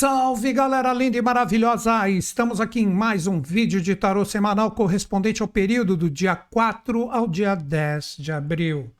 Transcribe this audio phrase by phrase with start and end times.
[0.00, 2.08] Salve galera linda e maravilhosa!
[2.08, 7.10] Estamos aqui em mais um vídeo de tarô semanal correspondente ao período do dia 4
[7.10, 8.90] ao dia 10 de abril.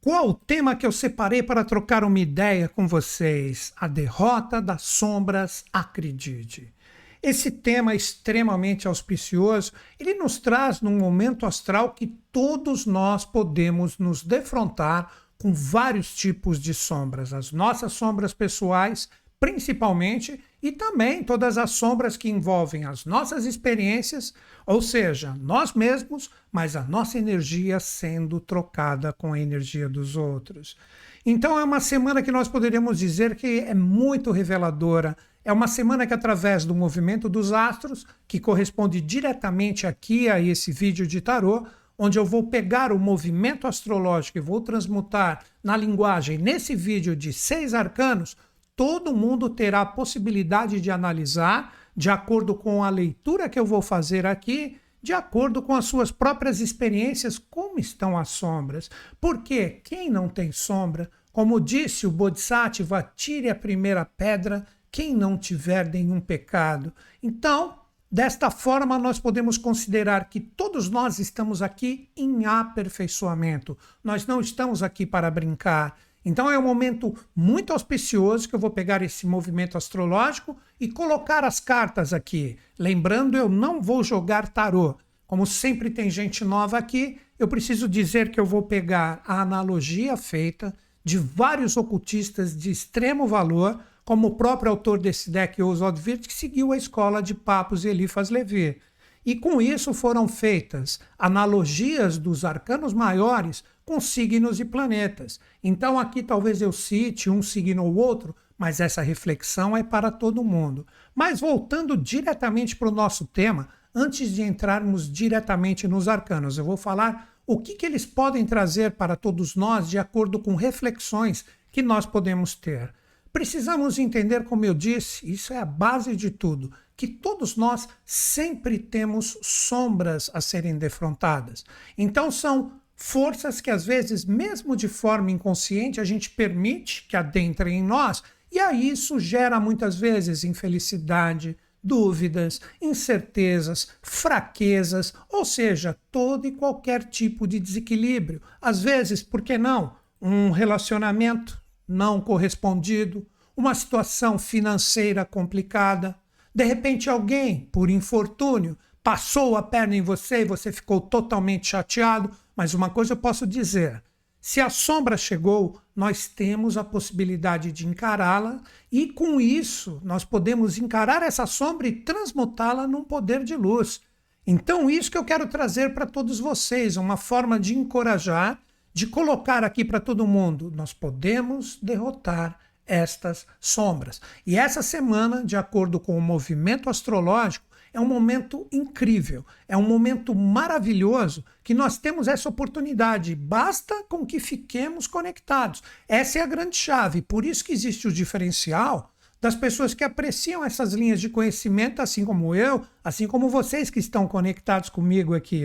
[0.00, 3.72] Qual o tema que eu separei para trocar uma ideia com vocês?
[3.76, 6.72] A derrota das sombras, acredite.
[7.20, 13.98] Esse tema é extremamente auspicioso, ele nos traz num momento astral que todos nós podemos
[13.98, 19.08] nos defrontar com vários tipos de sombras, as nossas sombras pessoais,
[19.40, 24.34] principalmente, e também todas as sombras que envolvem as nossas experiências,
[24.66, 30.76] ou seja, nós mesmos, mas a nossa energia sendo trocada com a energia dos outros.
[31.24, 35.16] Então é uma semana que nós poderíamos dizer que é muito reveladora.
[35.44, 40.72] É uma semana que, através do movimento dos astros, que corresponde diretamente aqui a esse
[40.72, 41.66] vídeo de tarô,
[41.98, 47.32] onde eu vou pegar o movimento astrológico e vou transmutar na linguagem, nesse vídeo de
[47.32, 48.36] seis arcanos,
[48.78, 53.82] todo mundo terá a possibilidade de analisar, de acordo com a leitura que eu vou
[53.82, 58.88] fazer aqui, de acordo com as suas próprias experiências, como estão as sombras.
[59.20, 65.36] Porque quem não tem sombra, como disse o Bodhisattva, tire a primeira pedra, quem não
[65.36, 66.92] tiver nenhum pecado.
[67.20, 73.76] Então, desta forma, nós podemos considerar que todos nós estamos aqui em aperfeiçoamento.
[74.04, 75.98] Nós não estamos aqui para brincar.
[76.28, 81.42] Então é um momento muito auspicioso que eu vou pegar esse movimento astrológico e colocar
[81.42, 82.58] as cartas aqui.
[82.78, 84.98] Lembrando, eu não vou jogar tarô.
[85.26, 90.18] Como sempre tem gente nova aqui, eu preciso dizer que eu vou pegar a analogia
[90.18, 96.26] feita de vários ocultistas de extremo valor, como o próprio autor desse deck, Oswald Wirth,
[96.26, 98.76] que seguiu a escola de Papos e Elifas Levi.
[99.24, 105.40] E com isso foram feitas analogias dos arcanos maiores com signos e planetas.
[105.64, 110.44] Então aqui talvez eu cite um signo ou outro, mas essa reflexão é para todo
[110.44, 110.86] mundo.
[111.14, 116.76] Mas voltando diretamente para o nosso tema, antes de entrarmos diretamente nos arcanos, eu vou
[116.76, 121.80] falar o que, que eles podem trazer para todos nós de acordo com reflexões que
[121.80, 122.92] nós podemos ter.
[123.32, 128.78] Precisamos entender, como eu disse, isso é a base de tudo, que todos nós sempre
[128.78, 131.64] temos sombras a serem defrontadas.
[131.96, 137.78] Então são forças que às vezes, mesmo de forma inconsciente, a gente permite que adentrem
[137.78, 146.46] em nós, e aí isso gera muitas vezes infelicidade, dúvidas, incertezas, fraquezas, ou seja, todo
[146.46, 148.42] e qualquer tipo de desequilíbrio.
[148.60, 149.96] Às vezes, por que não?
[150.20, 153.24] Um relacionamento não correspondido,
[153.56, 156.18] uma situação financeira complicada,
[156.52, 162.30] de repente alguém, por infortúnio, passou a perna em você e você ficou totalmente chateado,
[162.56, 164.02] mas uma coisa eu posso dizer:
[164.40, 168.60] se a sombra chegou, nós temos a possibilidade de encará-la
[168.90, 174.00] e com isso nós podemos encarar essa sombra e transmutá-la num poder de luz.
[174.46, 178.58] Então, isso que eu quero trazer para todos vocês, uma forma de encorajar,
[178.94, 184.20] de colocar aqui para todo mundo: nós podemos derrotar estas sombras.
[184.46, 189.82] E essa semana, de acordo com o movimento astrológico, é um momento incrível, é um
[189.82, 193.34] momento maravilhoso que nós temos essa oportunidade.
[193.34, 195.82] Basta com que fiquemos conectados.
[196.08, 197.22] Essa é a grande chave.
[197.22, 202.24] Por isso que existe o diferencial das pessoas que apreciam essas linhas de conhecimento, assim
[202.24, 205.64] como eu, assim como vocês que estão conectados comigo aqui.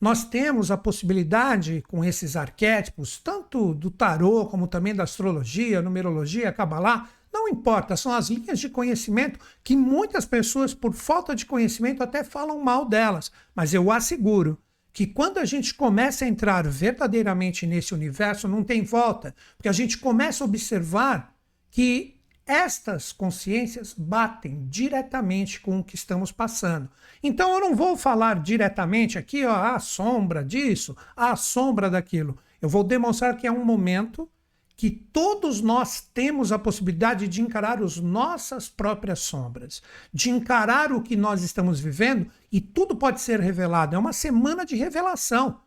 [0.00, 6.50] Nós temos a possibilidade, com esses arquétipos, tanto do tarô como também da astrologia, numerologia,
[6.50, 12.02] cabalá, não importa, são as linhas de conhecimento que muitas pessoas, por falta de conhecimento,
[12.02, 13.32] até falam mal delas.
[13.54, 14.58] Mas eu asseguro
[14.92, 19.72] que quando a gente começa a entrar verdadeiramente nesse universo, não tem volta, porque a
[19.72, 21.34] gente começa a observar
[21.70, 26.90] que estas consciências batem diretamente com o que estamos passando.
[27.22, 32.36] Então eu não vou falar diretamente aqui, ó, a sombra disso, a sombra daquilo.
[32.60, 34.28] Eu vou demonstrar que é um momento
[34.82, 39.80] que todos nós temos a possibilidade de encarar as nossas próprias sombras,
[40.12, 43.94] de encarar o que nós estamos vivendo e tudo pode ser revelado.
[43.94, 45.60] É uma semana de revelação,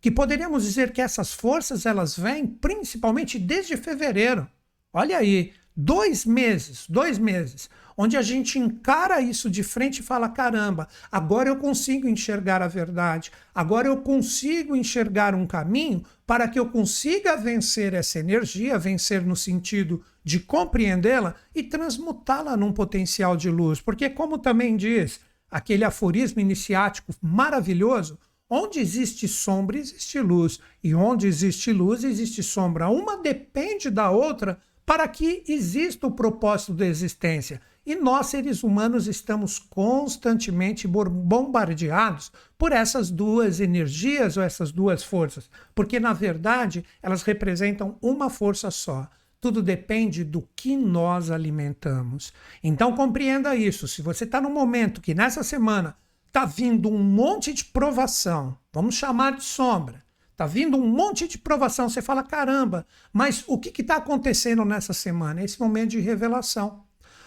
[0.00, 4.48] que poderíamos dizer que essas forças elas vêm principalmente desde fevereiro.
[4.90, 10.28] Olha aí, dois meses, dois meses, onde a gente encara isso de frente e fala:
[10.28, 16.58] caramba, agora eu consigo enxergar a verdade, agora eu consigo enxergar um caminho para que
[16.58, 23.50] eu consiga vencer essa energia, vencer no sentido de compreendê-la e transmutá-la num potencial de
[23.50, 23.80] luz.
[23.80, 25.20] Porque, como também diz
[25.50, 32.88] aquele aforismo iniciático maravilhoso, onde existe sombra, existe luz, e onde existe luz, existe sombra.
[32.88, 37.60] Uma depende da outra para que exista o propósito da existência.
[37.84, 45.50] E nós, seres humanos, estamos constantemente bombardeados por essas duas energias ou essas duas forças,
[45.74, 49.10] porque na verdade elas representam uma força só.
[49.40, 52.32] Tudo depende do que nós alimentamos.
[52.62, 53.88] Então compreenda isso.
[53.88, 55.96] Se você está num momento que nessa semana
[56.28, 61.38] está vindo um monte de provação, vamos chamar de sombra, está vindo um monte de
[61.38, 65.42] provação, você fala, caramba, mas o que está acontecendo nessa semana?
[65.44, 66.84] Esse momento de revelação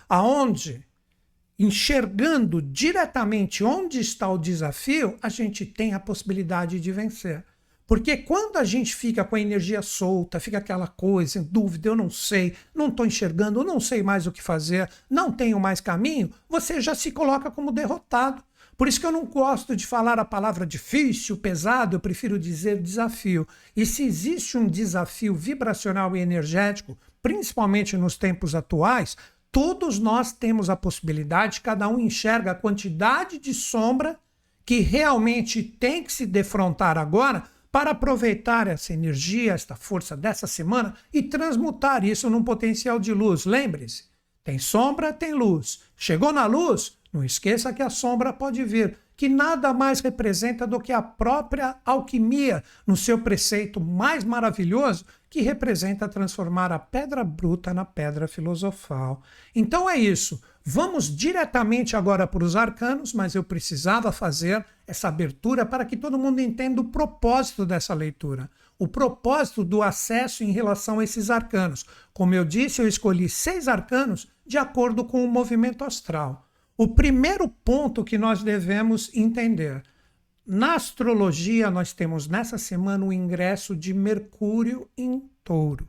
[0.10, 0.86] aonde
[1.58, 7.44] enxergando diretamente onde está o desafio, a gente tem a possibilidade de vencer.
[7.88, 12.10] Porque quando a gente fica com a energia solta, fica aquela coisa, dúvida, eu não
[12.10, 16.82] sei, não estou enxergando, não sei mais o que fazer, não tenho mais caminho, você
[16.82, 18.44] já se coloca como derrotado.
[18.78, 22.82] Por isso que eu não gosto de falar a palavra difícil, pesado, eu prefiro dizer
[22.82, 23.48] desafio.
[23.76, 29.16] E se existe um desafio vibracional e energético, principalmente nos tempos atuais,
[29.52, 34.20] todos nós temos a possibilidade, cada um enxerga a quantidade de sombra
[34.66, 40.96] que realmente tem que se defrontar agora para aproveitar essa energia, esta força dessa semana
[41.14, 43.46] e transmutar isso num potencial de luz.
[43.46, 44.06] Lembre-se,
[44.44, 45.82] tem sombra, tem luz.
[45.98, 50.82] Chegou na luz, não esqueça que a sombra pode vir, que nada mais representa do
[50.82, 57.74] que a própria alquimia no seu preceito mais maravilhoso, que representa transformar a pedra bruta
[57.74, 59.22] na pedra filosofal.
[59.56, 60.42] Então é isso.
[60.66, 66.20] Vamos diretamente agora para os arcanos, mas eu precisava fazer essa abertura para que todo
[66.20, 68.50] mundo entenda o propósito dessa leitura.
[68.78, 71.86] O propósito do acesso em relação a esses arcanos.
[72.14, 76.45] Como eu disse, eu escolhi seis arcanos de acordo com o movimento astral.
[76.78, 79.82] O primeiro ponto que nós devemos entender.
[80.46, 85.88] Na astrologia, nós temos nessa semana o ingresso de Mercúrio em touro.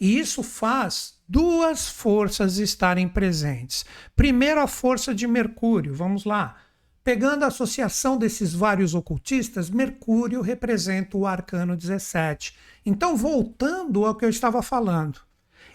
[0.00, 3.84] E isso faz duas forças estarem presentes.
[4.14, 5.92] Primeiro, a força de Mercúrio.
[5.92, 6.56] Vamos lá.
[7.02, 12.54] Pegando a associação desses vários ocultistas, Mercúrio representa o arcano 17.
[12.86, 15.20] Então, voltando ao que eu estava falando,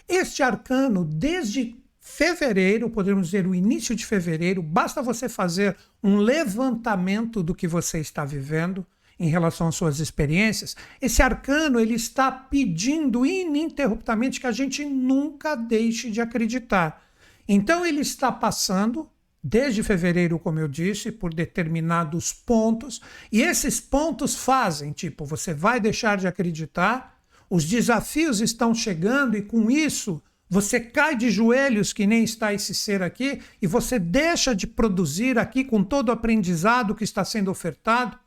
[0.08, 1.76] este arcano, desde
[2.08, 8.00] fevereiro, podemos dizer o início de fevereiro, basta você fazer um levantamento do que você
[8.00, 8.84] está vivendo
[9.20, 10.74] em relação às suas experiências.
[11.02, 17.02] Esse arcano ele está pedindo ininterruptamente que a gente nunca deixe de acreditar.
[17.46, 19.08] Então ele está passando
[19.44, 23.00] desde fevereiro, como eu disse, por determinados pontos,
[23.30, 27.20] e esses pontos fazem, tipo, você vai deixar de acreditar,
[27.50, 32.74] os desafios estão chegando e com isso você cai de joelhos, que nem está esse
[32.74, 37.50] ser aqui, e você deixa de produzir aqui com todo o aprendizado que está sendo
[37.50, 38.18] ofertado,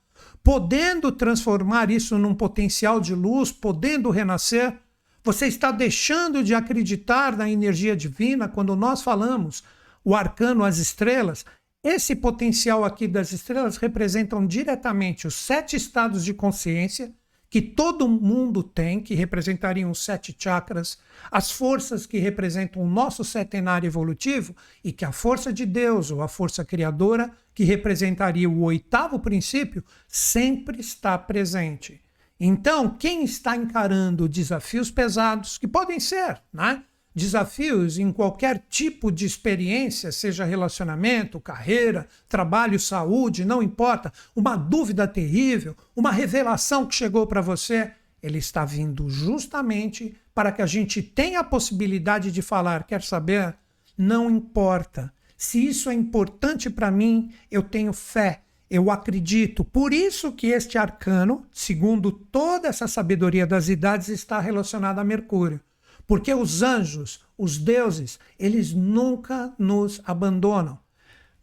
[0.44, 4.78] podendo transformar isso num potencial de luz, podendo renascer.
[5.24, 9.64] Você está deixando de acreditar na energia divina quando nós falamos
[10.04, 11.46] o arcano, as estrelas.
[11.84, 17.12] Esse potencial aqui das estrelas representam diretamente os sete estados de consciência
[17.52, 20.98] que todo mundo tem, que representariam os sete chakras,
[21.30, 26.22] as forças que representam o nosso setenário evolutivo, e que a força de Deus, ou
[26.22, 32.02] a força criadora, que representaria o oitavo princípio, sempre está presente.
[32.40, 36.86] Então, quem está encarando desafios pesados, que podem ser, né?
[37.14, 45.08] Desafios em qualquer tipo de experiência, seja relacionamento, carreira, trabalho, saúde, não importa, uma dúvida
[45.08, 47.92] terrível, uma revelação que chegou para você,
[48.22, 53.56] ele está vindo justamente para que a gente tenha a possibilidade de falar, quer saber?
[53.98, 55.12] Não importa.
[55.36, 59.66] Se isso é importante para mim, eu tenho fé, eu acredito.
[59.66, 65.60] Por isso que este arcano, segundo toda essa sabedoria das idades, está relacionado a Mercúrio.
[66.08, 70.80] Porque os anjos, os deuses, eles nunca nos abandonam.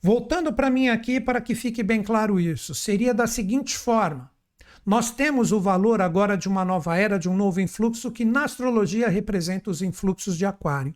[0.01, 4.31] Voltando para mim aqui, para que fique bem claro isso, seria da seguinte forma:
[4.87, 8.45] nós temos o valor agora de uma nova era, de um novo influxo, que na
[8.45, 10.95] astrologia representa os influxos de Aquário,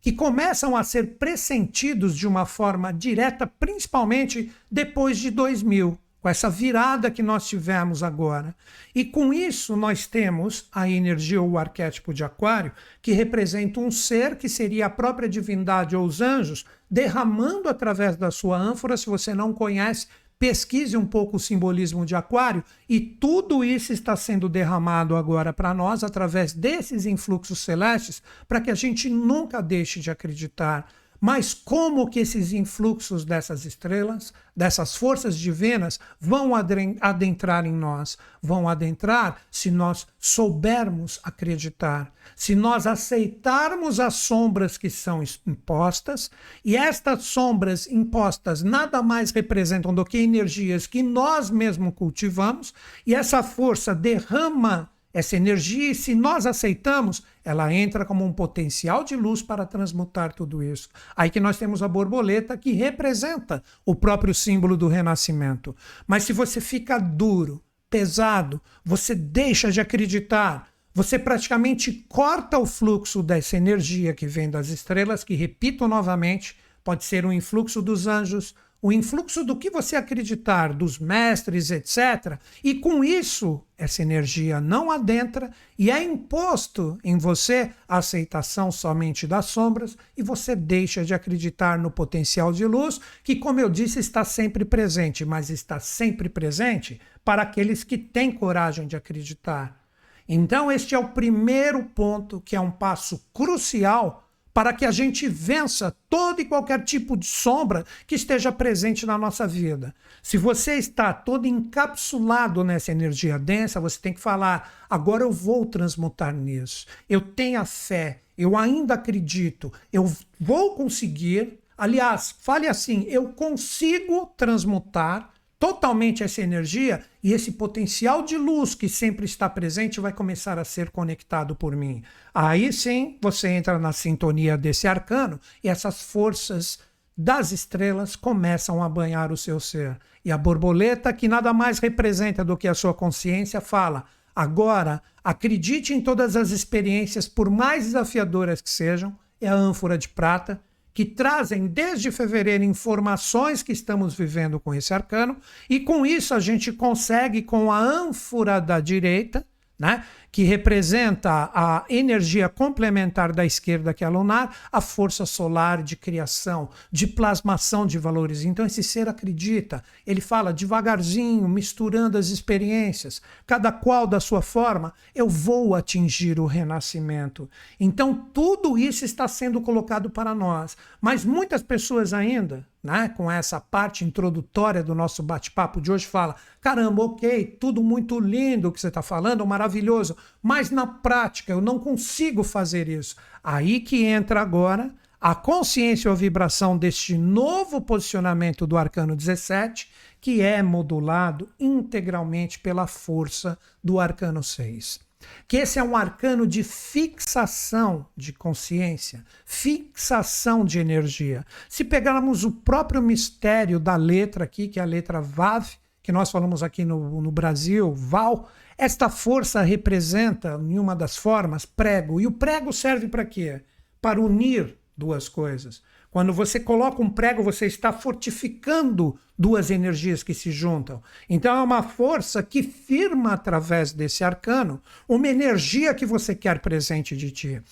[0.00, 6.48] que começam a ser pressentidos de uma forma direta, principalmente depois de 2000 com essa
[6.48, 8.54] virada que nós tivemos agora.
[8.94, 12.70] E com isso nós temos a energia ou o arquétipo de Aquário,
[13.02, 18.30] que representa um ser que seria a própria divindade ou os anjos, derramando através da
[18.30, 18.96] sua ânfora.
[18.96, 20.06] Se você não conhece,
[20.38, 25.74] pesquise um pouco o simbolismo de Aquário, e tudo isso está sendo derramado agora para
[25.74, 30.86] nós através desses influxos celestes, para que a gente nunca deixe de acreditar
[31.24, 36.52] Mas como que esses influxos dessas estrelas, dessas forças divinas, vão
[37.00, 38.18] adentrar em nós?
[38.42, 46.28] Vão adentrar se nós soubermos acreditar, se nós aceitarmos as sombras que são impostas,
[46.64, 52.74] e estas sombras impostas nada mais representam do que energias que nós mesmos cultivamos,
[53.06, 59.14] e essa força derrama essa energia, se nós aceitamos, ela entra como um potencial de
[59.14, 60.88] luz para transmutar tudo isso.
[61.14, 65.76] Aí que nós temos a borboleta, que representa o próprio símbolo do renascimento.
[66.06, 73.22] Mas se você fica duro, pesado, você deixa de acreditar, você praticamente corta o fluxo
[73.22, 78.54] dessa energia que vem das estrelas, que, repito novamente, pode ser um influxo dos anjos,
[78.82, 82.36] o influxo do que você acreditar, dos mestres, etc.
[82.64, 89.24] E com isso, essa energia não adentra e é imposto em você a aceitação somente
[89.24, 94.00] das sombras e você deixa de acreditar no potencial de luz, que, como eu disse,
[94.00, 99.80] está sempre presente, mas está sempre presente para aqueles que têm coragem de acreditar.
[100.28, 104.21] Então, este é o primeiro ponto, que é um passo crucial
[104.54, 109.16] para que a gente vença todo e qualquer tipo de sombra que esteja presente na
[109.16, 109.94] nossa vida.
[110.22, 115.64] Se você está todo encapsulado nessa energia densa, você tem que falar: agora eu vou
[115.66, 116.86] transmutar nisso.
[117.08, 121.58] Eu tenho a fé, eu ainda acredito, eu vou conseguir.
[121.76, 125.30] Aliás, fale assim: eu consigo transmutar
[125.62, 130.64] totalmente essa energia e esse potencial de luz que sempre está presente vai começar a
[130.64, 132.02] ser conectado por mim.
[132.34, 136.80] Aí sim você entra na sintonia desse arcano e essas forças
[137.16, 139.96] das estrelas começam a banhar o seu ser.
[140.24, 144.02] E a borboleta, que nada mais representa do que a sua consciência, fala:
[144.34, 150.08] agora acredite em todas as experiências, por mais desafiadoras que sejam, é a ânfora de
[150.08, 150.60] prata
[150.94, 155.36] que trazem desde fevereiro informações que estamos vivendo com esse arcano,
[155.68, 159.46] e com isso a gente consegue, com a ânfora da direita,
[159.78, 165.82] né, que representa a energia complementar da esquerda, que é a lunar, a força solar
[165.82, 168.42] de criação, de plasmação de valores.
[168.42, 174.94] Então, esse ser acredita, ele fala devagarzinho, misturando as experiências, cada qual da sua forma,
[175.14, 177.48] eu vou atingir o renascimento.
[177.78, 183.60] Então, tudo isso está sendo colocado para nós, mas muitas pessoas ainda né, com essa
[183.60, 188.88] parte introdutória do nosso bate-papo de hoje, fala: caramba, ok, tudo muito lindo que você
[188.88, 193.16] está falando, maravilhoso, mas na prática eu não consigo fazer isso.
[193.42, 199.88] Aí que entra agora a consciência ou vibração deste novo posicionamento do arcano 17,
[200.20, 205.00] que é modulado integralmente pela força do arcano 6
[205.46, 211.44] que esse é um arcano de fixação de consciência, fixação de energia.
[211.68, 216.30] Se pegarmos o próprio mistério da letra aqui, que é a letra VAV, que nós
[216.30, 218.48] falamos aqui no, no Brasil, VAL,
[218.84, 222.20] esta força representa, em uma das formas, prego.
[222.20, 223.60] E o prego serve para quê?
[224.00, 225.80] Para unir duas coisas.
[226.10, 231.00] Quando você coloca um prego, você está fortificando duas energias que se juntam.
[231.30, 237.16] Então é uma força que firma através desse arcano uma energia que você quer presente
[237.16, 237.62] de ti.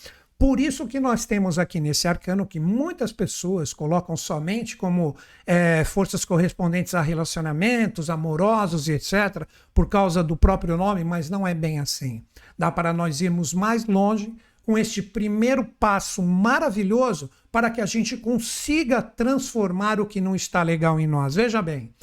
[0.40, 5.14] Por isso que nós temos aqui nesse arcano que muitas pessoas colocam somente como
[5.46, 11.46] é, forças correspondentes a relacionamentos amorosos e etc., por causa do próprio nome, mas não
[11.46, 12.24] é bem assim.
[12.58, 18.16] Dá para nós irmos mais longe com este primeiro passo maravilhoso para que a gente
[18.16, 21.34] consiga transformar o que não está legal em nós.
[21.34, 21.94] Veja bem,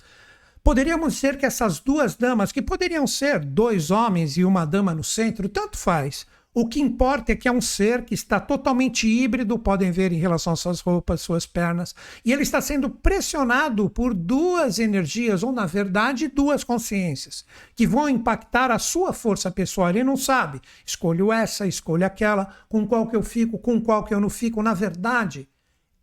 [0.63, 5.03] poderíamos ser que essas duas damas, que poderiam ser dois homens e uma dama no
[5.03, 9.59] centro, tanto faz, o que importa é que é um ser que está totalmente híbrido,
[9.59, 11.93] podem ver em relação às suas roupas, suas pernas,
[12.25, 18.09] e ele está sendo pressionado por duas energias, ou na verdade, duas consciências, que vão
[18.09, 19.89] impactar a sua força pessoal.
[19.89, 24.13] Ele não sabe, escolho essa, escolho aquela, com qual que eu fico, com qual que
[24.13, 24.63] eu não fico.
[24.63, 25.47] Na verdade,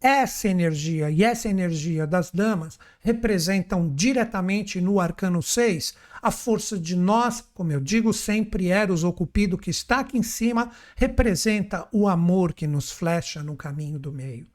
[0.07, 6.95] essa energia e essa energia das damas representam diretamente no arcano 6 a força de
[6.95, 12.07] nós, como eu digo sempre, Eros ou Cupido que está aqui em cima, representa o
[12.07, 14.47] amor que nos flecha no caminho do meio.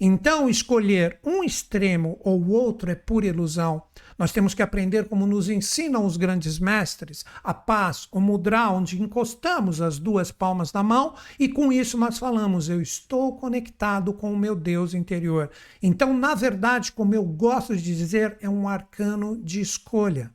[0.00, 3.82] Então, escolher um extremo ou outro é pura ilusão.
[4.18, 9.00] Nós temos que aprender como nos ensinam os grandes mestres, a paz, o mudra, onde
[9.00, 14.32] encostamos as duas palmas na mão e com isso nós falamos: eu estou conectado com
[14.32, 15.50] o meu Deus interior.
[15.82, 20.30] Então, na verdade, como eu gosto de dizer, é um arcano de escolha.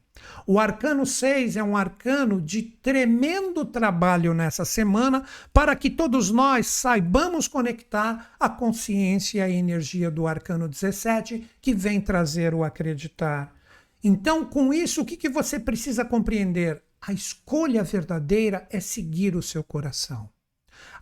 [0.46, 6.68] O arcano 6 é um arcano de tremendo trabalho nessa semana para que todos nós
[6.68, 13.57] saibamos conectar a consciência e a energia do arcano 17 que vem trazer o acreditar.
[14.04, 16.84] Então, com isso, o que, que você precisa compreender?
[17.02, 20.30] A escolha verdadeira é seguir o seu coração.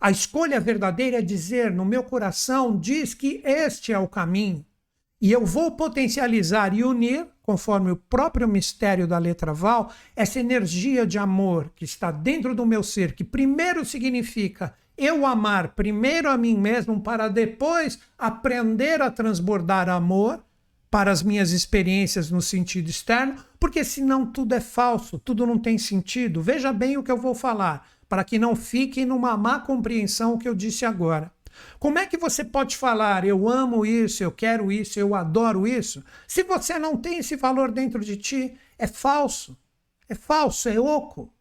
[0.00, 4.64] A escolha verdadeira é dizer: no meu coração diz que este é o caminho.
[5.20, 11.06] E eu vou potencializar e unir, conforme o próprio mistério da letra Val, essa energia
[11.06, 16.36] de amor que está dentro do meu ser, que primeiro significa eu amar primeiro a
[16.36, 20.42] mim mesmo para depois aprender a transbordar amor
[20.90, 25.78] para as minhas experiências no sentido externo, porque senão tudo é falso, tudo não tem
[25.78, 26.40] sentido.
[26.40, 30.38] Veja bem o que eu vou falar, para que não fique numa má compreensão o
[30.38, 31.32] que eu disse agora.
[31.78, 36.04] Como é que você pode falar eu amo isso, eu quero isso, eu adoro isso,
[36.28, 38.56] se você não tem esse valor dentro de ti?
[38.78, 39.56] É falso.
[40.08, 41.32] É falso, é oco.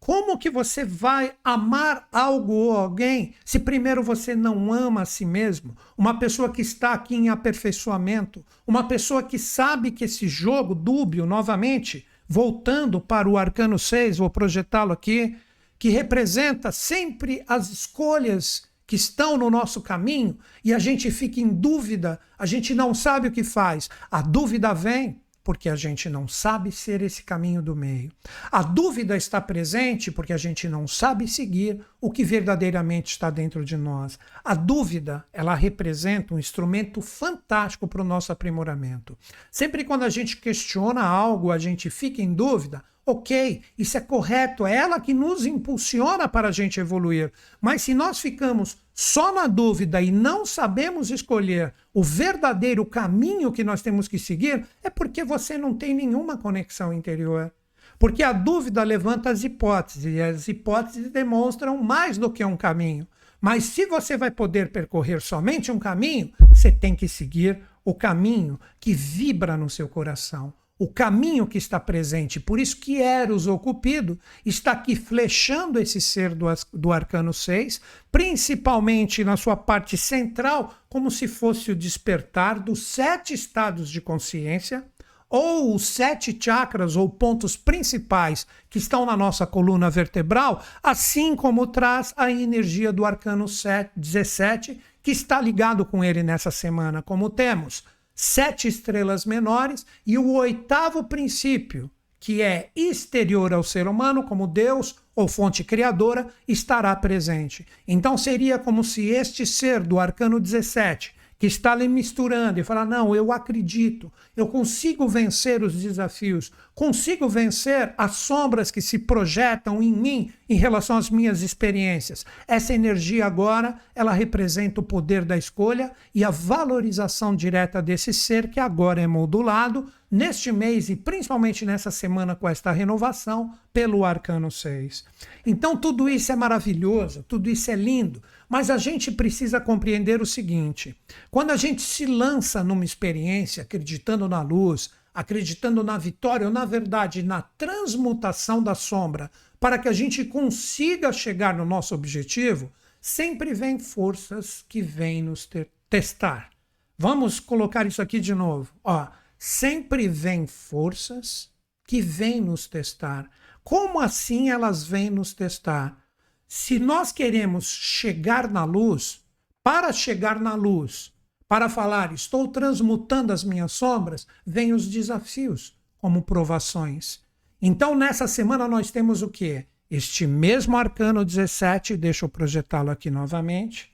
[0.00, 5.26] Como que você vai amar algo ou alguém se primeiro você não ama a si
[5.26, 5.76] mesmo?
[5.96, 11.26] Uma pessoa que está aqui em aperfeiçoamento, uma pessoa que sabe que esse jogo dúbio,
[11.26, 15.36] novamente, voltando para o arcano 6, vou projetá-lo aqui,
[15.78, 21.48] que representa sempre as escolhas que estão no nosso caminho e a gente fica em
[21.48, 23.90] dúvida, a gente não sabe o que faz.
[24.10, 28.12] A dúvida vem porque a gente não sabe ser esse caminho do meio.
[28.52, 33.64] A dúvida está presente porque a gente não sabe seguir o que verdadeiramente está dentro
[33.64, 34.16] de nós.
[34.44, 39.18] A dúvida, ela representa um instrumento fantástico para o nosso aprimoramento.
[39.50, 44.66] Sempre quando a gente questiona algo, a gente fica em dúvida, ok, isso é correto,
[44.66, 47.32] é ela que nos impulsiona para a gente evoluir.
[47.60, 53.64] Mas se nós ficamos só na dúvida e não sabemos escolher o verdadeiro caminho que
[53.64, 57.52] nós temos que seguir, é porque você não tem nenhuma conexão interior.
[57.98, 63.06] Porque a dúvida levanta as hipóteses, e as hipóteses demonstram mais do que um caminho.
[63.40, 68.60] Mas se você vai poder percorrer somente um caminho, você tem que seguir o caminho
[68.78, 72.40] que vibra no seu coração o caminho que está presente.
[72.40, 77.82] Por isso que Eros, ou Cupido, está aqui flechando esse ser do, do arcano 6,
[78.10, 84.82] principalmente na sua parte central, como se fosse o despertar dos sete estados de consciência,
[85.28, 91.66] ou os sete chakras ou pontos principais que estão na nossa coluna vertebral, assim como
[91.66, 97.28] traz a energia do arcano 7, 17, que está ligado com ele nessa semana, como
[97.28, 97.84] temos
[98.22, 104.96] sete estrelas menores, e o oitavo princípio, que é exterior ao ser humano, como Deus
[105.16, 107.66] ou fonte criadora, estará presente.
[107.88, 112.84] Então seria como se este ser do arcano 17 que está ali misturando e fala:
[112.84, 119.82] não, eu acredito, eu consigo vencer os desafios, consigo vencer as sombras que se projetam
[119.82, 122.26] em mim em relação às minhas experiências.
[122.48, 128.50] Essa energia agora, ela representa o poder da escolha e a valorização direta desse ser
[128.50, 134.50] que agora é modulado neste mês e principalmente nessa semana com esta renovação pelo Arcano
[134.50, 135.04] 6.
[135.46, 140.26] Então tudo isso é maravilhoso, tudo isso é lindo, mas a gente precisa compreender o
[140.26, 140.96] seguinte:
[141.30, 146.64] quando a gente se lança numa experiência acreditando na luz, acreditando na vitória, ou na
[146.64, 153.52] verdade na transmutação da sombra, para que a gente consiga chegar no nosso objetivo, sempre
[153.54, 155.48] vem forças que vêm nos
[155.88, 156.50] testar.
[156.96, 158.72] Vamos colocar isso aqui de novo.
[158.84, 161.50] Ó, sempre vem forças
[161.86, 163.28] que vêm nos testar.
[163.64, 165.98] Como assim elas vêm nos testar?
[166.46, 169.24] Se nós queremos chegar na luz,
[169.62, 171.12] para chegar na luz,
[171.50, 177.18] para falar, estou transmutando as minhas sombras, vêm os desafios, como provações.
[177.60, 179.66] Então, nessa semana, nós temos o quê?
[179.90, 183.90] Este mesmo arcano 17, deixa eu projetá-lo aqui novamente.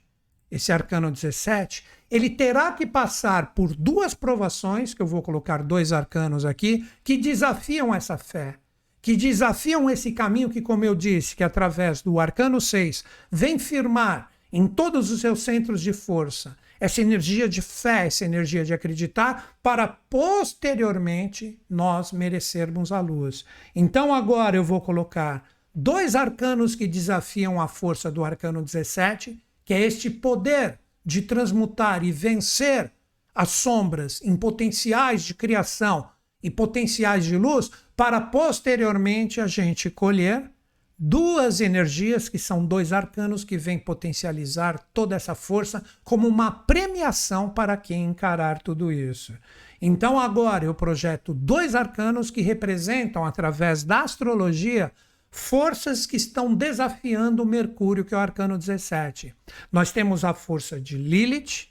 [0.51, 5.91] Esse arcano 17, ele terá que passar por duas provações, que eu vou colocar dois
[5.91, 8.59] arcanos aqui, que desafiam essa fé
[8.99, 14.29] que desafiam esse caminho que, como eu disse, que através do arcano 6 vem firmar
[14.51, 19.57] em todos os seus centros de força essa energia de fé, essa energia de acreditar,
[19.61, 23.45] para posteriormente nós merecermos a luz.
[23.75, 29.73] Então agora eu vou colocar dois arcanos que desafiam a força do arcano 17, que
[29.73, 32.91] é este poder de transmutar e vencer
[33.33, 36.09] as sombras em potenciais de criação
[36.41, 40.51] e potenciais de luz para posteriormente a gente colher
[40.97, 47.49] duas energias que são dois arcanos que vêm potencializar toda essa força como uma premiação
[47.49, 49.33] para quem encarar tudo isso.
[49.79, 54.91] Então agora eu projeto dois arcanos que representam, através da astrologia,
[55.29, 59.35] forças que estão desafiando o Mercúrio, que é o arcano 17.
[59.71, 61.67] Nós temos a força de Lilith,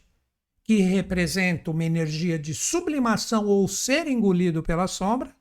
[0.62, 5.34] que representa uma energia de sublimação ou ser engolido pela sombra,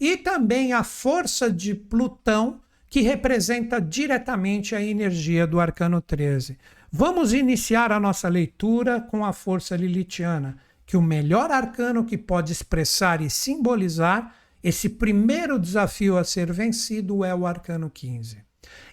[0.00, 2.61] e também a força de Plutão,
[2.92, 6.58] que representa diretamente a energia do arcano 13.
[6.92, 12.52] Vamos iniciar a nossa leitura com a força lilithiana, que o melhor arcano que pode
[12.52, 18.44] expressar e simbolizar esse primeiro desafio a ser vencido é o arcano 15.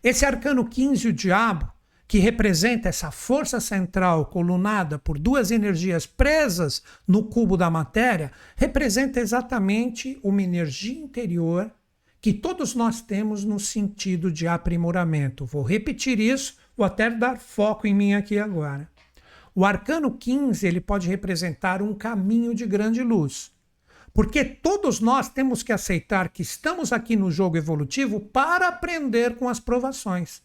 [0.01, 1.69] Esse arcano 15, o diabo,
[2.07, 9.19] que representa essa força central colunada por duas energias presas no cubo da matéria, representa
[9.19, 11.69] exatamente uma energia interior
[12.21, 15.45] que todos nós temos no sentido de aprimoramento.
[15.45, 18.89] Vou repetir isso, vou até dar foco em mim aqui agora.
[19.55, 23.51] O arcano 15 ele pode representar um caminho de grande luz.
[24.13, 29.47] Porque todos nós temos que aceitar que estamos aqui no jogo evolutivo para aprender com
[29.47, 30.41] as provações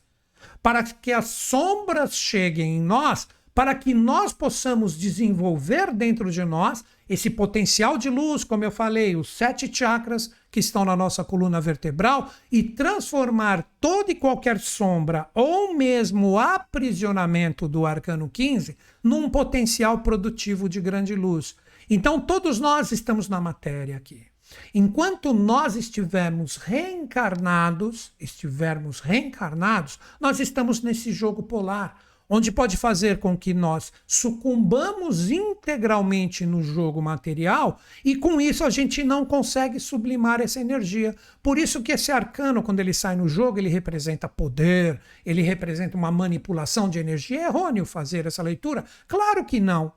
[0.63, 6.85] para que as sombras cheguem em nós, para que nós possamos desenvolver dentro de nós
[7.09, 11.61] esse potencial de luz, como eu falei, os sete chakras que estão na nossa coluna
[11.61, 19.99] vertebral e transformar toda e qualquer sombra ou mesmo aprisionamento do arcano 15 num potencial
[19.99, 21.57] produtivo de grande luz.
[21.91, 24.27] Então, todos nós estamos na matéria aqui.
[24.75, 31.99] Enquanto nós estivermos reencarnados, estivermos reencarnados, nós estamos nesse jogo polar,
[32.35, 38.71] onde pode fazer com que nós sucumbamos integralmente no jogo material e com isso a
[38.71, 41.15] gente não consegue sublimar essa energia.
[41.41, 45.97] Por isso que esse arcano, quando ele sai no jogo, ele representa poder, ele representa
[45.97, 47.43] uma manipulação de energia.
[47.43, 48.85] É errôneo fazer essa leitura?
[49.07, 49.93] Claro que não.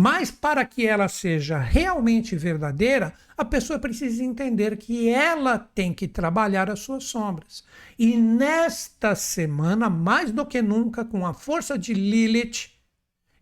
[0.00, 6.06] Mas para que ela seja realmente verdadeira, a pessoa precisa entender que ela tem que
[6.06, 7.64] trabalhar as suas sombras.
[7.98, 12.70] E nesta semana, mais do que nunca, com a força de Lilith,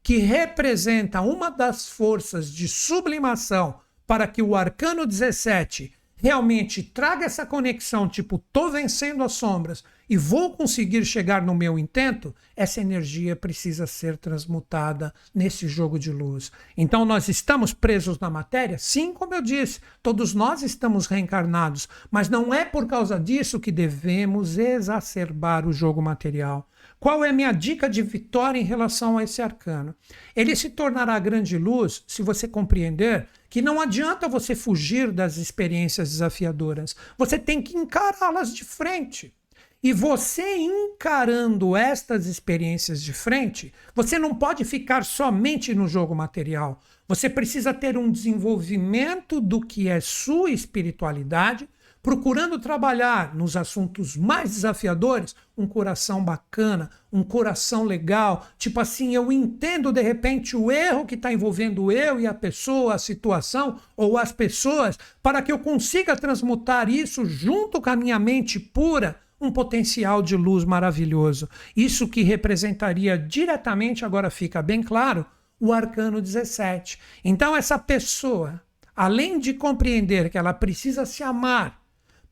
[0.02, 7.44] que representa uma das forças de sublimação para que o arcano 17 realmente traga essa
[7.44, 13.34] conexão, tipo, tô vencendo as sombras e vou conseguir chegar no meu intento, essa energia
[13.34, 16.52] precisa ser transmutada nesse jogo de luz.
[16.76, 18.78] Então nós estamos presos na matéria?
[18.78, 23.72] Sim, como eu disse, todos nós estamos reencarnados, mas não é por causa disso que
[23.72, 26.68] devemos exacerbar o jogo material.
[26.98, 29.94] Qual é a minha dica de vitória em relação a esse arcano?
[30.34, 36.10] Ele se tornará grande luz se você compreender que não adianta você fugir das experiências
[36.10, 36.96] desafiadoras.
[37.18, 39.34] Você tem que encará-las de frente.
[39.82, 46.80] E você encarando estas experiências de frente, você não pode ficar somente no jogo material.
[47.06, 51.68] Você precisa ter um desenvolvimento do que é sua espiritualidade
[52.06, 58.46] procurando trabalhar nos assuntos mais desafiadores um coração bacana, um coração legal.
[58.56, 62.94] Tipo assim, eu entendo de repente o erro que está envolvendo eu e a pessoa,
[62.94, 68.20] a situação ou as pessoas, para que eu consiga transmutar isso junto com a minha
[68.20, 71.49] mente pura um potencial de luz maravilhoso.
[71.77, 75.27] Isso que representaria diretamente, agora fica bem claro,
[75.61, 76.99] o arcano 17.
[77.25, 78.62] Então, essa pessoa,
[78.94, 81.81] além de compreender que ela precisa se amar,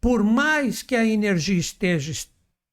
[0.00, 2.12] por mais que a energia esteja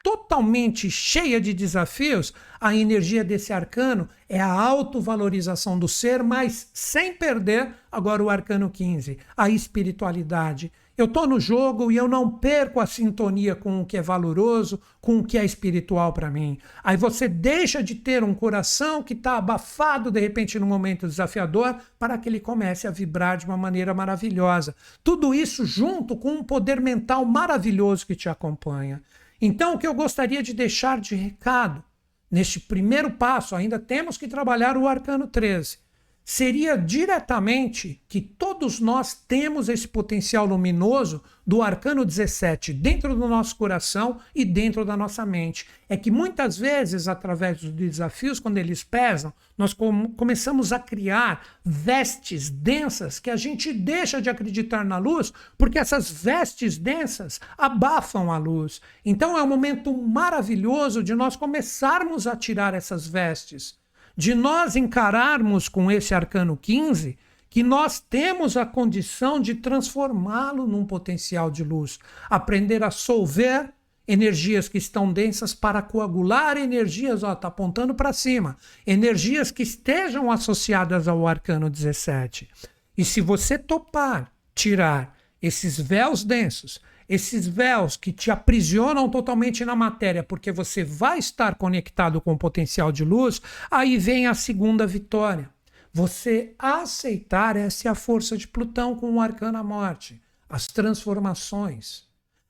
[0.03, 7.13] totalmente cheia de desafios, a energia desse arcano é a autovalorização do ser, mas sem
[7.13, 12.79] perder agora o arcano 15, a espiritualidade, eu estou no jogo e eu não perco
[12.79, 16.57] a sintonia com o que é valoroso, com o que é espiritual para mim.
[16.83, 21.77] Aí você deixa de ter um coração que está abafado de repente num momento desafiador
[21.97, 24.75] para que ele comece a vibrar de uma maneira maravilhosa.
[25.03, 29.01] Tudo isso junto com um poder mental maravilhoso que te acompanha.
[29.41, 31.83] Então, o que eu gostaria de deixar de recado
[32.29, 35.79] neste primeiro passo, ainda temos que trabalhar o arcano 13
[36.23, 43.55] seria diretamente que todos nós temos esse potencial luminoso do arcano 17 dentro do nosso
[43.55, 45.67] coração e dentro da nossa mente.
[45.89, 51.45] É que muitas vezes, através dos desafios, quando eles pesam, nós com começamos a criar
[51.65, 58.31] vestes densas que a gente deixa de acreditar na luz, porque essas vestes densas abafam
[58.31, 58.79] a luz.
[59.03, 63.80] Então é um momento maravilhoso de nós começarmos a tirar essas vestes
[64.15, 67.17] de nós encararmos com esse arcano 15
[67.49, 73.73] que nós temos a condição de transformá-lo num potencial de luz, aprender a solver
[74.07, 80.31] energias que estão densas para coagular energias, ó, tá apontando para cima, energias que estejam
[80.31, 82.49] associadas ao arcano 17.
[82.97, 86.79] E se você topar tirar esses véus densos,
[87.11, 92.37] esses véus que te aprisionam totalmente na matéria, porque você vai estar conectado com o
[92.37, 95.49] potencial de luz, aí vem a segunda vitória.
[95.91, 102.05] Você aceitar essa é a força de Plutão com o arcano morte, as transformações,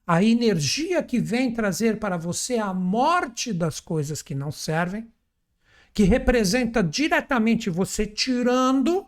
[0.06, 5.08] a energia que vem trazer para você a morte das coisas que não servem,
[5.92, 9.08] que representa diretamente você tirando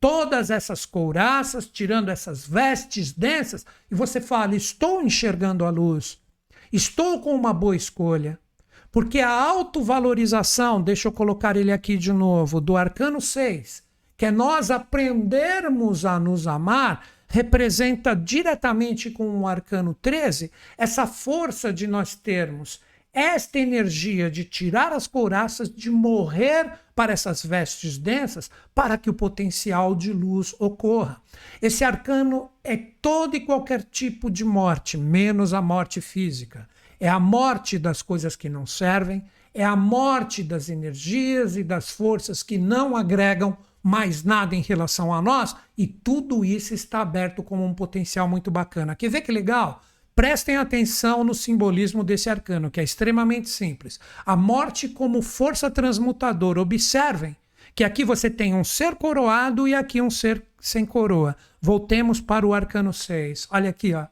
[0.00, 6.18] todas essas couraças, tirando essas vestes densas, e você fala: estou enxergando a luz,
[6.72, 8.38] estou com uma boa escolha.
[8.90, 13.82] Porque a autovalorização, deixa eu colocar ele aqui de novo, do arcano 6,
[14.16, 21.70] que é nós aprendermos a nos amar, representa diretamente com o arcano 13 essa força
[21.70, 22.80] de nós termos
[23.18, 29.14] esta energia de tirar as couraças, de morrer para essas vestes densas, para que o
[29.14, 31.20] potencial de luz ocorra.
[31.60, 36.68] Esse arcano é todo e qualquer tipo de morte, menos a morte física.
[37.00, 41.90] É a morte das coisas que não servem, é a morte das energias e das
[41.90, 47.42] forças que não agregam mais nada em relação a nós, e tudo isso está aberto
[47.42, 48.94] como um potencial muito bacana.
[48.94, 49.82] Quer ver que legal?
[50.18, 54.00] Prestem atenção no simbolismo desse arcano, que é extremamente simples.
[54.26, 56.60] A morte como força transmutadora.
[56.60, 57.36] Observem
[57.72, 61.36] que aqui você tem um ser coroado e aqui um ser sem coroa.
[61.60, 63.46] Voltemos para o arcano 6.
[63.52, 64.08] Olha aqui, ó.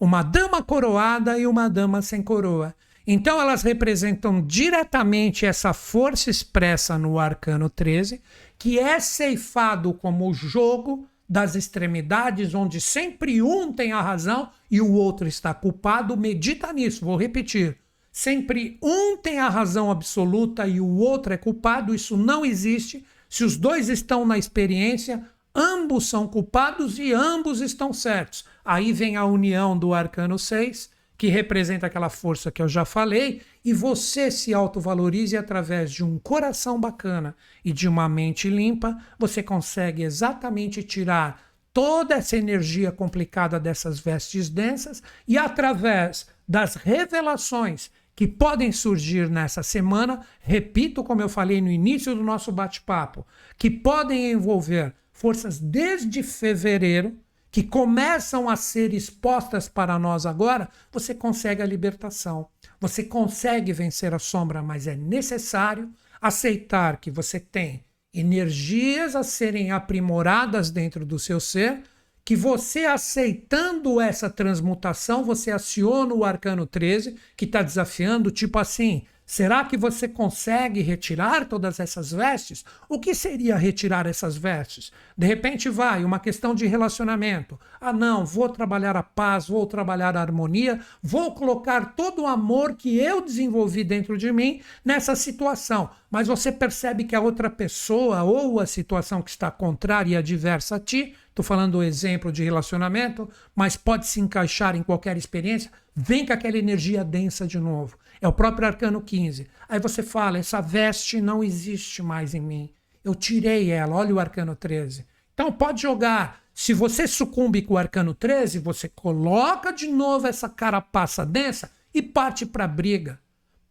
[0.00, 2.74] Uma dama coroada e uma dama sem coroa.
[3.06, 8.22] Então elas representam diretamente essa força expressa no arcano 13,
[8.58, 14.92] que é ceifado como jogo das extremidades, onde sempre um tem a razão e o
[14.92, 17.76] outro está culpado, medita nisso, vou repetir.
[18.12, 23.04] Sempre um tem a razão absoluta e o outro é culpado, isso não existe.
[23.28, 25.22] Se os dois estão na experiência,
[25.54, 28.44] ambos são culpados e ambos estão certos.
[28.64, 33.40] Aí vem a união do arcano 6 que representa aquela força que eu já falei,
[33.66, 39.42] e você se autovalorize através de um coração bacana e de uma mente limpa, você
[39.42, 48.28] consegue exatamente tirar toda essa energia complicada dessas vestes densas e através das revelações que
[48.28, 53.26] podem surgir nessa semana, repito como eu falei no início do nosso bate-papo,
[53.58, 57.18] que podem envolver forças desde fevereiro
[57.56, 62.48] que começam a ser expostas para nós agora, você consegue a libertação.
[62.78, 65.90] Você consegue vencer a sombra, mas é necessário
[66.20, 71.82] aceitar que você tem energias a serem aprimoradas dentro do seu ser,
[72.22, 79.06] que você aceitando essa transmutação, você aciona o arcano 13, que está desafiando, tipo assim,
[79.28, 82.64] Será que você consegue retirar todas essas vestes?
[82.88, 84.92] O que seria retirar essas vestes?
[85.18, 87.58] De repente vai uma questão de relacionamento.
[87.80, 92.76] Ah, não, vou trabalhar a paz, vou trabalhar a harmonia, vou colocar todo o amor
[92.76, 95.90] que eu desenvolvi dentro de mim nessa situação.
[96.08, 100.76] Mas você percebe que a outra pessoa ou a situação que está contrária e adversa
[100.76, 105.72] a ti, estou falando do exemplo de relacionamento, mas pode se encaixar em qualquer experiência,
[105.96, 107.98] vem com aquela energia densa de novo.
[108.20, 109.46] É o próprio arcano 15.
[109.68, 112.70] Aí você fala: essa veste não existe mais em mim.
[113.04, 113.96] Eu tirei ela.
[113.96, 115.06] Olha o arcano 13.
[115.34, 116.40] Então pode jogar.
[116.54, 122.00] Se você sucumbe com o arcano 13, você coloca de novo essa carapaça densa e
[122.00, 123.20] parte para a briga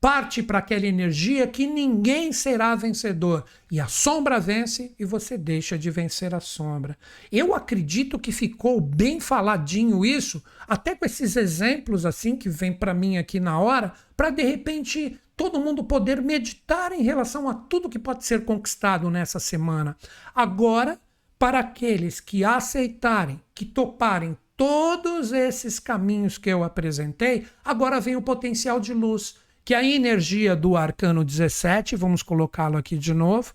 [0.06, 3.44] parte para aquela energia que ninguém será vencedor.
[3.72, 6.96] E a sombra vence e você deixa de vencer a sombra.
[7.32, 12.94] Eu acredito que ficou bem faladinho isso, até com esses exemplos assim que vem para
[12.94, 17.90] mim aqui na hora, para de repente todo mundo poder meditar em relação a tudo
[17.90, 19.98] que pode ser conquistado nessa semana.
[20.36, 21.00] Agora,
[21.40, 28.22] para aqueles que aceitarem, que toparem todos esses caminhos que eu apresentei, agora vem o
[28.22, 33.52] potencial de luz que a energia do arcano 17, vamos colocá-lo aqui de novo,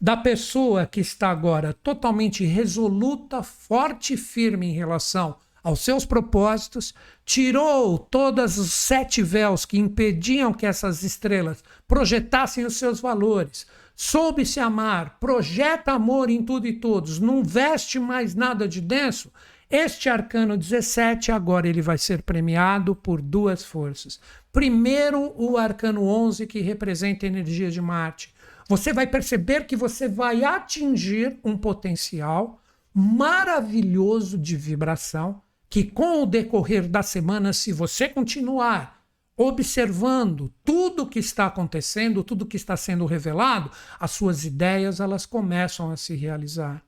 [0.00, 6.94] da pessoa que está agora totalmente resoluta, forte e firme em relação aos seus propósitos,
[7.26, 13.66] tirou todos os sete véus que impediam que essas estrelas projetassem os seus valores,
[13.96, 19.32] soube se amar, projeta amor em tudo e todos, não veste mais nada de denso,
[19.70, 24.18] este arcano 17 agora ele vai ser premiado por duas forças.
[24.50, 28.34] Primeiro, o arcano 11 que representa a energia de Marte.
[28.68, 32.60] Você vai perceber que você vai atingir um potencial
[32.94, 38.98] maravilhoso de vibração que com o decorrer da semana, se você continuar
[39.36, 45.90] observando tudo que está acontecendo, tudo que está sendo revelado, as suas ideias elas começam
[45.90, 46.82] a se realizar.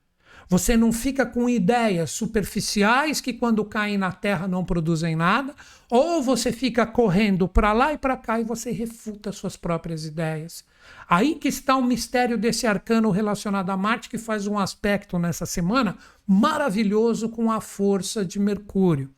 [0.50, 5.54] Você não fica com ideias superficiais que, quando caem na terra, não produzem nada,
[5.88, 10.64] ou você fica correndo para lá e para cá e você refuta suas próprias ideias.
[11.08, 15.46] Aí que está o mistério desse arcano relacionado a Marte, que faz um aspecto nessa
[15.46, 19.08] semana maravilhoso com a força de Mercúrio.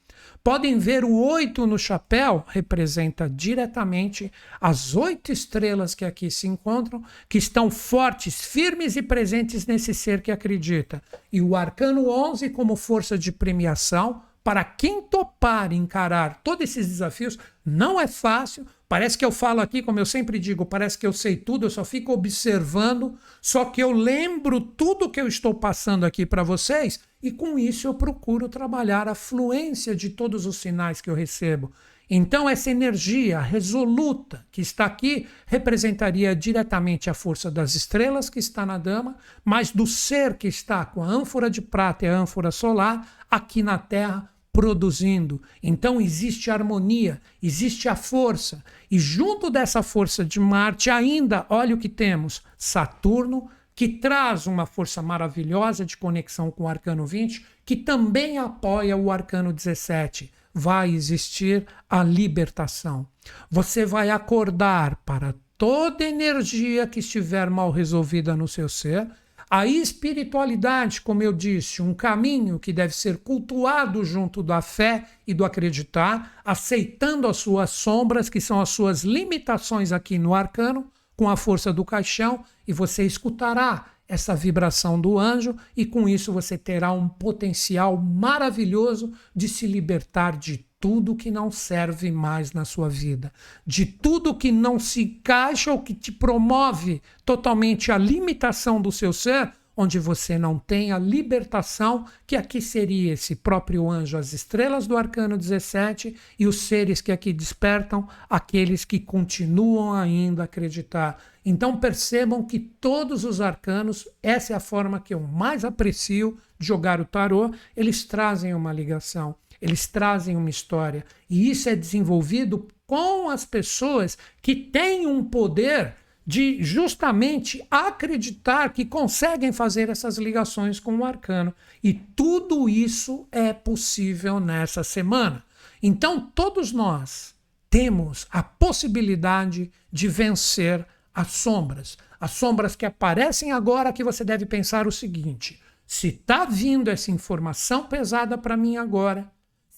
[0.44, 7.04] Podem ver o oito no chapéu, representa diretamente as oito estrelas que aqui se encontram,
[7.28, 11.00] que estão fortes, firmes e presentes nesse ser que acredita.
[11.32, 17.38] E o arcano 11 como força de premiação, para quem topar encarar todos esses desafios,
[17.64, 18.66] não é fácil.
[18.92, 21.70] Parece que eu falo aqui, como eu sempre digo, parece que eu sei tudo, eu
[21.70, 27.00] só fico observando, só que eu lembro tudo que eu estou passando aqui para vocês
[27.22, 31.72] e com isso eu procuro trabalhar a fluência de todos os sinais que eu recebo.
[32.10, 38.66] Então, essa energia resoluta que está aqui representaria diretamente a força das estrelas que está
[38.66, 42.50] na dama, mas do ser que está com a ânfora de prata e a ânfora
[42.50, 45.40] solar aqui na Terra produzindo.
[45.62, 48.62] Então existe harmonia, existe a força.
[48.90, 54.66] E junto dessa força de Marte, ainda, olha o que temos: Saturno, que traz uma
[54.66, 60.30] força maravilhosa de conexão com o arcano 20, que também apoia o arcano 17.
[60.54, 63.06] Vai existir a libertação.
[63.50, 69.08] Você vai acordar para toda energia que estiver mal resolvida no seu ser
[69.54, 75.34] a espiritualidade, como eu disse, um caminho que deve ser cultuado junto da fé e
[75.34, 81.28] do acreditar, aceitando as suas sombras, que são as suas limitações aqui no arcano, com
[81.28, 86.56] a força do caixão, e você escutará essa vibração do anjo, e com isso você
[86.56, 92.88] terá um potencial maravilhoso de se libertar de tudo que não serve mais na sua
[92.88, 93.32] vida,
[93.64, 99.12] de tudo que não se encaixa ou que te promove totalmente a limitação do seu
[99.12, 104.88] ser, onde você não tem a libertação, que aqui seria esse próprio anjo, as estrelas
[104.88, 111.16] do arcano 17 e os seres que aqui despertam, aqueles que continuam ainda a acreditar.
[111.44, 116.66] Então percebam que todos os arcanos, essa é a forma que eu mais aprecio de
[116.66, 121.04] jogar o tarô, eles trazem uma ligação eles trazem uma história.
[121.30, 125.94] E isso é desenvolvido com as pessoas que têm um poder
[126.26, 131.54] de justamente acreditar que conseguem fazer essas ligações com o arcano.
[131.82, 135.44] E tudo isso é possível nessa semana.
[135.80, 137.32] Então, todos nós
[137.70, 141.96] temos a possibilidade de vencer as sombras.
[142.20, 147.10] As sombras que aparecem agora que você deve pensar o seguinte: se está vindo essa
[147.10, 149.30] informação pesada para mim agora,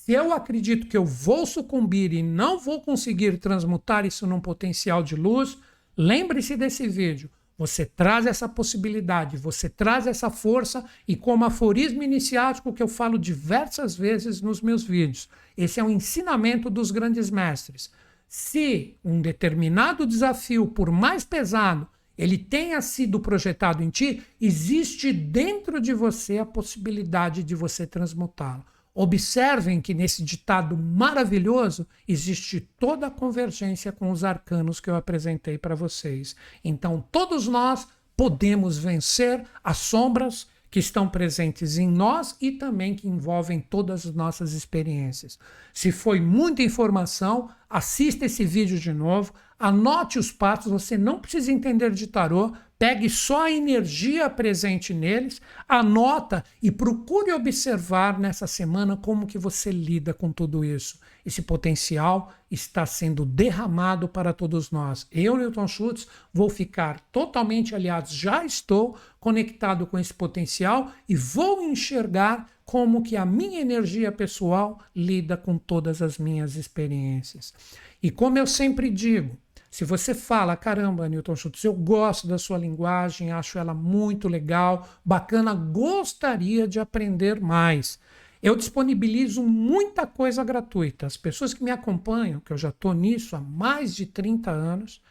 [0.05, 5.03] se eu acredito que eu vou sucumbir e não vou conseguir transmutar isso num potencial
[5.03, 5.57] de luz,
[5.97, 7.31] lembre-se desse vídeo.
[7.57, 13.17] Você traz essa possibilidade, você traz essa força e como aforismo iniciático que eu falo
[13.17, 15.27] diversas vezes nos meus vídeos.
[15.57, 17.90] Esse é um ensinamento dos grandes mestres.
[18.29, 21.88] Se um determinado desafio, por mais pesado,
[22.19, 28.67] ele tenha sido projetado em ti, existe dentro de você a possibilidade de você transmutá-lo.
[28.94, 35.59] Observem que nesse ditado maravilhoso existe toda a convergência com os arcanos que eu apresentei
[35.59, 36.37] para vocês.
[36.62, 43.09] Então, todos nós podemos vencer as sombras que estão presentes em nós e também que
[43.09, 45.38] envolvem todas as nossas experiências.
[45.72, 51.52] Se foi muita informação, assista esse vídeo de novo, anote os passos, você não precisa
[51.52, 52.52] entender de tarô,
[52.85, 59.70] Pegue só a energia presente neles, anota e procure observar nessa semana como que você
[59.70, 61.01] lida com tudo isso.
[61.25, 65.07] Esse potencial está sendo derramado para todos nós.
[65.11, 71.62] Eu, Newton Schultz, vou ficar totalmente, aliás, já estou conectado com esse potencial e vou
[71.62, 77.55] enxergar como que a minha energia pessoal lida com todas as minhas experiências.
[78.03, 79.38] E como eu sempre digo,
[79.75, 84.89] se você fala, caramba, Newton Schultz, eu gosto da sua linguagem, acho ela muito legal,
[85.05, 87.99] bacana, gostaria de aprender mais.
[88.41, 91.07] Eu disponibilizo muita coisa gratuita.
[91.09, 95.03] As pessoas que me acompanham, que eu já estou nisso há mais de 30 anos,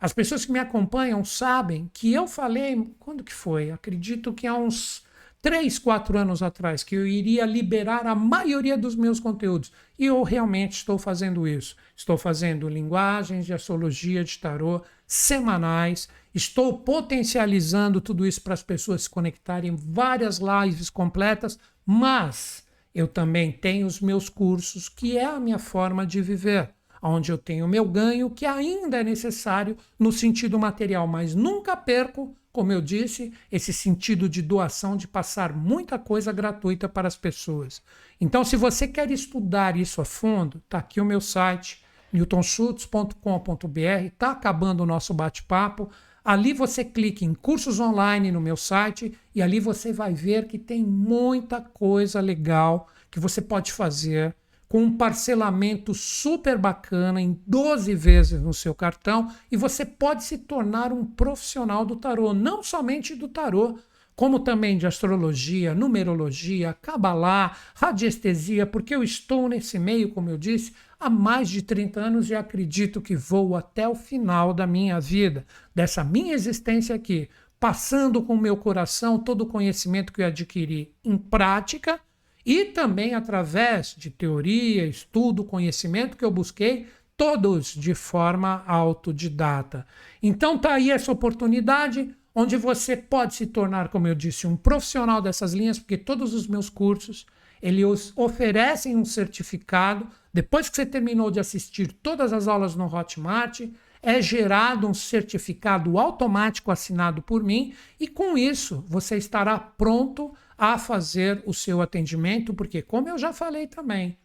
[0.00, 3.70] as pessoas que me acompanham sabem que eu falei, quando que foi?
[3.70, 5.04] Acredito que há uns
[5.40, 9.72] três, quatro anos atrás que eu iria liberar a maioria dos meus conteúdos.
[9.98, 11.76] E eu realmente estou fazendo isso.
[11.96, 16.08] Estou fazendo linguagens de astrologia, de tarô semanais.
[16.34, 23.52] Estou potencializando tudo isso para as pessoas se conectarem, várias lives completas, mas eu também
[23.52, 26.70] tenho os meus cursos, que é a minha forma de viver
[27.00, 31.76] onde eu tenho o meu ganho, que ainda é necessário no sentido material, mas nunca
[31.76, 37.16] perco como eu disse, esse sentido de doação, de passar muita coisa gratuita para as
[37.16, 37.82] pessoas.
[38.20, 44.30] Então, se você quer estudar isso a fundo, está aqui o meu site, newtonschutz.com.br, está
[44.30, 45.90] acabando o nosso bate-papo.
[46.24, 50.58] Ali você clica em cursos online no meu site e ali você vai ver que
[50.58, 54.34] tem muita coisa legal que você pode fazer
[54.68, 60.38] com um parcelamento super bacana em 12 vezes no seu cartão e você pode se
[60.38, 63.78] tornar um profissional do tarô, não somente do tarô,
[64.14, 70.74] como também de astrologia, numerologia, cabalá, radiestesia, porque eu estou nesse meio, como eu disse,
[70.98, 75.46] há mais de 30 anos e acredito que vou até o final da minha vida,
[75.72, 77.28] dessa minha existência aqui,
[77.60, 82.00] passando com o meu coração todo o conhecimento que eu adquiri em prática
[82.48, 89.86] e também através de teoria, estudo, conhecimento que eu busquei, todos de forma autodidata.
[90.22, 95.20] Então tá aí essa oportunidade onde você pode se tornar, como eu disse, um profissional
[95.20, 97.26] dessas linhas, porque todos os meus cursos
[97.60, 100.06] eles oferecem um certificado.
[100.32, 103.60] Depois que você terminou de assistir todas as aulas no Hotmart,
[104.02, 110.76] é gerado um certificado automático assinado por mim e com isso você estará pronto a
[110.76, 114.18] fazer o seu atendimento, porque, como eu já falei também,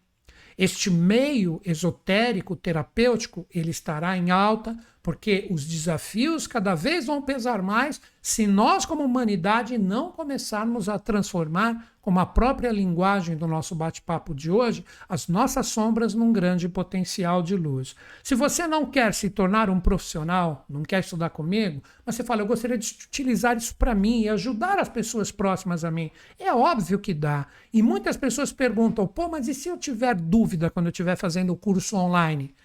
[0.57, 7.61] este meio esotérico terapêutico ele estará em alta, porque os desafios cada vez vão pesar
[7.61, 13.75] mais se nós, como humanidade, não começarmos a transformar, como a própria linguagem do nosso
[13.75, 17.97] bate-papo de hoje, as nossas sombras num grande potencial de luz.
[18.23, 22.41] Se você não quer se tornar um profissional, não quer estudar comigo, mas você fala,
[22.41, 26.53] eu gostaria de utilizar isso para mim e ajudar as pessoas próximas a mim, é
[26.53, 27.47] óbvio que dá.
[27.73, 31.51] E muitas pessoas perguntam, pô, mas e se eu tiver dúvida quando eu estiver fazendo
[31.51, 32.55] o curso online?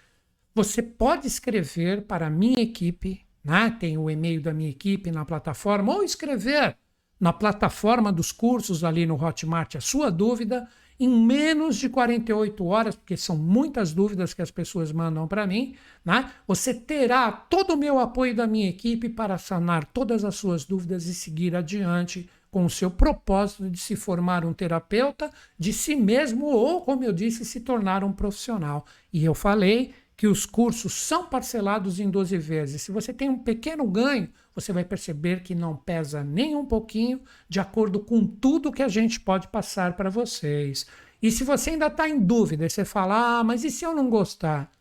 [0.58, 3.76] Você pode escrever para a minha equipe, né?
[3.78, 6.76] tem o e-mail da minha equipe na plataforma, ou escrever
[7.20, 10.66] na plataforma dos cursos ali no Hotmart a sua dúvida
[10.98, 15.76] em menos de 48 horas, porque são muitas dúvidas que as pessoas mandam para mim,
[16.04, 16.28] né?
[16.44, 21.06] Você terá todo o meu apoio da minha equipe para sanar todas as suas dúvidas
[21.06, 26.46] e seguir adiante com o seu propósito de se formar um terapeuta de si mesmo
[26.46, 28.84] ou, como eu disse, se tornar um profissional.
[29.12, 32.82] E eu falei que os cursos são parcelados em 12 vezes.
[32.82, 37.20] Se você tem um pequeno ganho, você vai perceber que não pesa nem um pouquinho,
[37.48, 40.86] de acordo com tudo que a gente pode passar para vocês.
[41.22, 43.94] E se você ainda está em dúvida, e você fala, ah, mas e se eu
[43.94, 44.72] não gostar?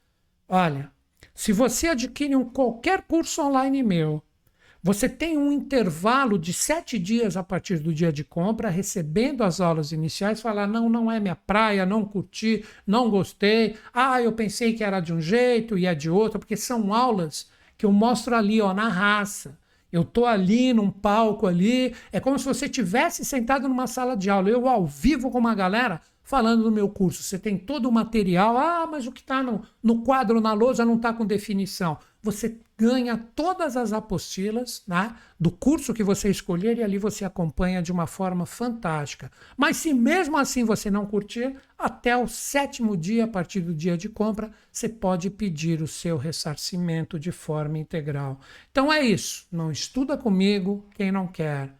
[0.49, 0.91] Olha,
[1.35, 4.23] se você adquire um qualquer curso online meu
[4.81, 9.59] você tem um intervalo de sete dias a partir do dia de compra, recebendo as
[9.59, 14.73] aulas iniciais, falar: não, não é minha praia, não curti, não gostei, ah, eu pensei
[14.73, 18.35] que era de um jeito e é de outro, porque são aulas que eu mostro
[18.35, 19.57] ali, ó, na raça.
[19.91, 24.29] Eu tô ali num palco ali, é como se você tivesse sentado numa sala de
[24.29, 27.23] aula, eu ao vivo com uma galera falando do meu curso.
[27.23, 30.83] Você tem todo o material, ah, mas o que está no, no quadro, na lousa,
[30.83, 31.97] não está com definição
[32.27, 37.81] você ganha todas as apostilas né, do curso que você escolher e ali você acompanha
[37.81, 39.31] de uma forma fantástica.
[39.57, 43.97] Mas se mesmo assim você não curtir, até o sétimo dia, a partir do dia
[43.97, 48.39] de compra, você pode pedir o seu ressarcimento de forma integral.
[48.71, 49.47] Então é isso.
[49.51, 51.73] Não estuda comigo quem não quer.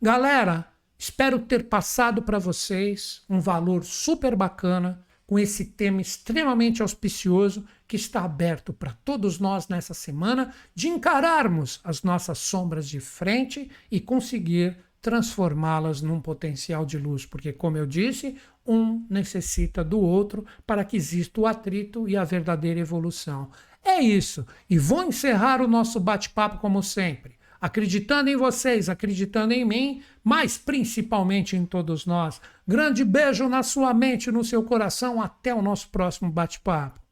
[0.00, 7.64] Galera, espero ter passado para vocês um valor super bacana com esse tema extremamente auspicioso
[7.86, 13.70] que está aberto para todos nós nessa semana de encararmos as nossas sombras de frente
[13.90, 20.46] e conseguir transformá-las num potencial de luz, porque, como eu disse, um necessita do outro
[20.66, 23.50] para que exista o atrito e a verdadeira evolução.
[23.84, 29.64] É isso, e vou encerrar o nosso bate-papo como sempre acreditando em vocês, acreditando em
[29.64, 32.38] mim, mas principalmente em todos nós.
[32.68, 35.22] Grande beijo na sua mente, no seu coração.
[35.22, 37.03] Até o nosso próximo bate-papo.